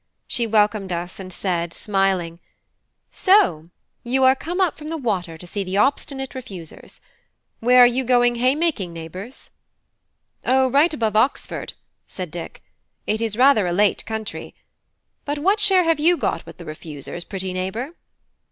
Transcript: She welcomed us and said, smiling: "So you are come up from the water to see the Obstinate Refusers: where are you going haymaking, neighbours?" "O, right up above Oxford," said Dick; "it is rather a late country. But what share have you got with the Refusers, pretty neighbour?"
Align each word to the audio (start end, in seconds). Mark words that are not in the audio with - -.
She 0.25 0.47
welcomed 0.47 0.91
us 0.91 1.19
and 1.19 1.31
said, 1.31 1.75
smiling: 1.75 2.39
"So 3.11 3.69
you 4.03 4.23
are 4.23 4.33
come 4.35 4.59
up 4.59 4.75
from 4.75 4.87
the 4.89 4.97
water 4.97 5.37
to 5.37 5.45
see 5.45 5.63
the 5.63 5.77
Obstinate 5.77 6.33
Refusers: 6.33 7.01
where 7.59 7.83
are 7.83 7.85
you 7.85 8.03
going 8.03 8.33
haymaking, 8.37 8.93
neighbours?" 8.93 9.51
"O, 10.43 10.67
right 10.71 10.91
up 10.91 10.97
above 10.97 11.15
Oxford," 11.15 11.73
said 12.07 12.31
Dick; 12.31 12.63
"it 13.05 13.21
is 13.21 13.37
rather 13.37 13.67
a 13.67 13.73
late 13.73 14.03
country. 14.07 14.55
But 15.23 15.37
what 15.37 15.59
share 15.59 15.83
have 15.83 15.99
you 15.99 16.17
got 16.17 16.47
with 16.47 16.57
the 16.57 16.65
Refusers, 16.65 17.23
pretty 17.23 17.53
neighbour?" 17.53 17.93